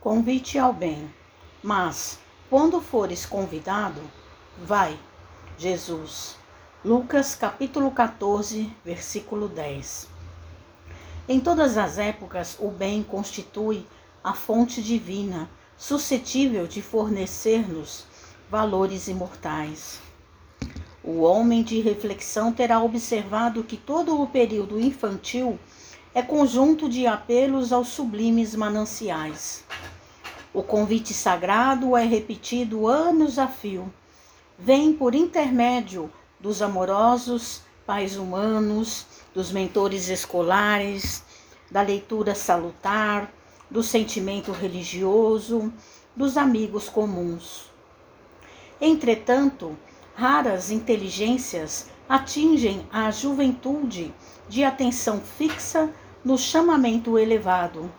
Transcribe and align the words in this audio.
Convite 0.00 0.58
ao 0.58 0.72
bem. 0.72 1.12
Mas, 1.62 2.18
quando 2.48 2.80
fores 2.80 3.26
convidado, 3.26 4.00
vai. 4.64 4.98
Jesus. 5.58 6.36
Lucas 6.82 7.34
capítulo 7.34 7.90
14, 7.90 8.74
versículo 8.82 9.46
10. 9.46 10.08
Em 11.28 11.38
todas 11.38 11.76
as 11.76 11.98
épocas, 11.98 12.56
o 12.58 12.70
bem 12.70 13.02
constitui 13.02 13.86
a 14.24 14.32
fonte 14.32 14.82
divina, 14.82 15.50
suscetível 15.76 16.66
de 16.66 16.80
fornecer-nos 16.80 18.06
valores 18.50 19.06
imortais. 19.06 20.00
O 21.04 21.20
homem 21.20 21.62
de 21.62 21.78
reflexão 21.82 22.54
terá 22.54 22.82
observado 22.82 23.62
que 23.64 23.76
todo 23.76 24.18
o 24.18 24.26
período 24.26 24.80
infantil 24.80 25.58
é 26.12 26.22
conjunto 26.22 26.88
de 26.88 27.06
apelos 27.06 27.72
aos 27.72 27.88
sublimes 27.88 28.54
mananciais. 28.54 29.64
O 30.52 30.62
convite 30.62 31.14
sagrado 31.14 31.96
é 31.96 32.04
repetido 32.04 32.88
anos 32.88 33.38
a 33.38 33.46
fio. 33.46 33.92
Vem 34.58 34.92
por 34.92 35.14
intermédio 35.14 36.10
dos 36.40 36.62
amorosos 36.62 37.62
pais 37.86 38.16
humanos, 38.16 39.06
dos 39.32 39.52
mentores 39.52 40.08
escolares, 40.08 41.22
da 41.70 41.82
leitura 41.82 42.34
salutar, 42.34 43.32
do 43.70 43.82
sentimento 43.82 44.50
religioso, 44.50 45.72
dos 46.14 46.36
amigos 46.36 46.88
comuns. 46.88 47.70
Entretanto, 48.80 49.76
raras 50.14 50.70
inteligências 50.70 51.88
atingem 52.08 52.84
a 52.92 53.10
juventude 53.12 54.12
de 54.48 54.64
atenção 54.64 55.20
fixa 55.20 55.88
no 56.24 56.36
chamamento 56.36 57.18
elevado. 57.18 57.90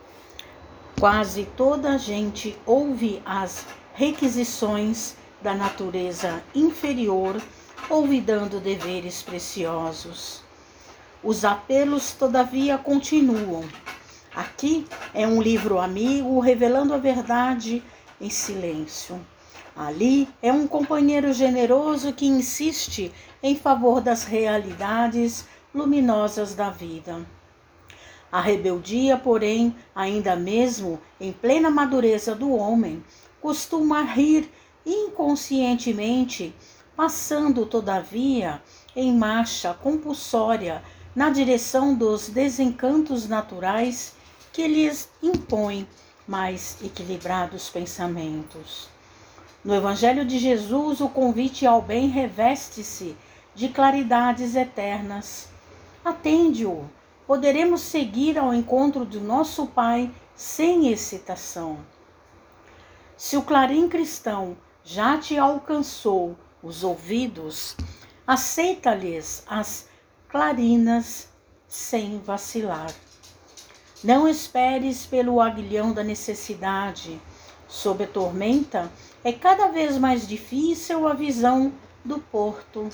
Quase 1.00 1.46
toda 1.58 1.92
a 1.92 1.98
gente 1.98 2.58
ouve 2.66 3.22
as 3.26 3.66
requisições 3.94 5.16
da 5.42 5.54
natureza 5.56 6.44
inferior, 6.54 7.42
olvidando 7.90 8.60
deveres 8.60 9.24
preciosos. 9.24 10.44
Os 11.24 11.44
apelos, 11.44 12.14
todavia, 12.14 12.78
continuam. 12.78 13.64
Aqui 14.36 14.88
é 15.14 15.28
um 15.28 15.42
livro 15.42 15.80
amigo 15.80 16.40
revelando 16.40 16.94
a 16.94 16.98
verdade 16.98 17.84
em 18.20 18.30
silêncio. 18.30 19.20
Ali 19.76 20.28
é 20.42 20.52
um 20.52 20.68
companheiro 20.68 21.34
generoso 21.34 22.14
que 22.14 22.28
insiste 22.28 23.12
em 23.42 23.56
favor 23.56 24.00
das 24.00 24.24
realidades 24.24 25.46
luminosas 25.74 26.54
da 26.54 26.70
vida. 26.70 27.26
A 28.32 28.40
rebeldia, 28.40 29.18
porém, 29.18 29.76
ainda 29.94 30.36
mesmo 30.36 31.02
em 31.20 31.34
plena 31.34 31.70
madureza 31.70 32.34
do 32.34 32.56
homem, 32.56 33.04
costuma 33.42 34.04
rir 34.04 34.50
inconscientemente, 34.86 36.56
passando, 36.96 37.66
todavia, 37.66 38.62
em 38.96 39.14
marcha 39.14 39.74
compulsória 39.74 40.82
na 41.16 41.30
direção 41.30 41.94
dos 41.94 42.30
desencantos 42.30 43.28
naturais 43.28 44.14
que 44.54 44.68
lhes 44.68 45.10
impõem 45.22 45.88
mais 46.28 46.78
equilibrados 46.82 47.70
pensamentos. 47.70 48.88
No 49.64 49.76
Evangelho 49.76 50.26
de 50.26 50.40
Jesus, 50.40 51.02
o 51.02 51.10
convite 51.10 51.66
ao 51.66 51.82
bem 51.82 52.08
reveste-se 52.08 53.16
de 53.54 53.70
claridades 53.70 54.56
eternas. 54.56 55.50
Atende-o, 56.04 56.90
poderemos 57.32 57.80
seguir 57.80 58.38
ao 58.38 58.54
encontro 58.54 59.06
do 59.06 59.22
nosso 59.22 59.66
Pai 59.68 60.12
sem 60.36 60.92
excitação. 60.92 61.80
Se 63.16 63.38
o 63.38 63.42
clarim 63.42 63.88
cristão 63.88 64.58
já 64.84 65.18
te 65.18 65.38
alcançou 65.38 66.36
os 66.62 66.84
ouvidos, 66.84 67.78
aceita-lhes 68.28 69.46
as 69.48 69.88
clarinas 70.28 71.30
sem 71.70 72.20
vacilar. 72.20 72.94
Não 74.04 74.28
esperes 74.28 75.06
pelo 75.06 75.40
aguilhão 75.40 75.94
da 75.94 76.04
necessidade. 76.04 77.18
Sob 77.66 78.04
a 78.04 78.08
tormenta, 78.08 78.92
é 79.24 79.32
cada 79.32 79.68
vez 79.68 79.98
mais 79.98 80.28
difícil 80.28 81.08
a 81.08 81.14
visão 81.14 81.72
do 82.04 82.20
porto. 82.20 82.90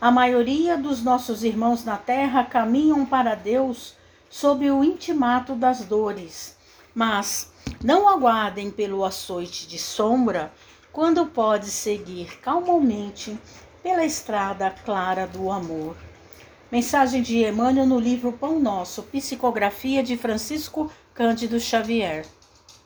A 0.00 0.10
maioria 0.10 0.78
dos 0.78 1.02
nossos 1.02 1.44
irmãos 1.44 1.84
na 1.84 1.98
terra 1.98 2.42
caminham 2.42 3.04
para 3.04 3.34
Deus 3.34 3.94
sob 4.30 4.70
o 4.70 4.82
intimato 4.82 5.54
das 5.54 5.84
dores, 5.84 6.56
mas 6.94 7.52
não 7.84 8.08
aguardem 8.08 8.70
pelo 8.70 9.04
açoite 9.04 9.68
de 9.68 9.78
sombra 9.78 10.50
quando 10.90 11.26
pode 11.26 11.66
seguir 11.66 12.38
calmamente 12.38 13.38
pela 13.82 14.02
estrada 14.02 14.70
clara 14.70 15.26
do 15.26 15.50
amor. 15.50 15.94
Mensagem 16.72 17.20
de 17.20 17.44
Emmanuel 17.44 17.86
no 17.86 18.00
livro 18.00 18.32
Pão 18.32 18.58
Nosso, 18.58 19.02
Psicografia 19.02 20.02
de 20.02 20.16
Francisco 20.16 20.90
Cândido 21.12 21.60
Xavier. 21.60 22.24